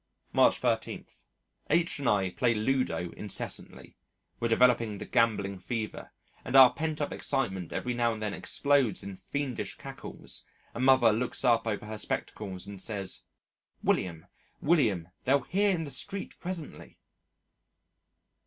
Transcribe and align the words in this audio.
March 0.33 0.57
13. 0.57 1.05
H 1.69 1.99
and 1.99 2.09
I 2.09 2.31
play 2.31 2.55
Ludo 2.55 3.11
incessantly. 3.11 3.95
We've 4.39 4.49
developed 4.49 4.79
the 4.79 5.05
gambling 5.05 5.59
fever, 5.59 6.11
and 6.43 6.55
our 6.55 6.73
pent 6.73 6.99
up 7.01 7.13
excitement 7.13 7.71
every 7.71 7.93
now 7.93 8.11
and 8.11 8.19
then 8.19 8.33
explodes 8.33 9.03
in 9.03 9.15
fiendish 9.15 9.77
cackles, 9.77 10.43
and 10.73 10.83
Mother 10.85 11.13
looks 11.13 11.45
up 11.45 11.67
over 11.67 11.85
her 11.85 11.99
spectacles 11.99 12.65
and 12.65 12.81
says, 12.81 13.25
"William, 13.83 14.25
William, 14.59 15.09
they'll 15.25 15.41
hear 15.41 15.69
in 15.69 15.83
the 15.83 15.91
street 15.91 16.39
presently." 16.39 16.97